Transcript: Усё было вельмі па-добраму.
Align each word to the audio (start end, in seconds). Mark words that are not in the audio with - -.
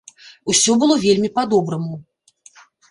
Усё 0.53 0.71
было 0.83 0.95
вельмі 1.05 1.29
па-добраму. 1.39 1.95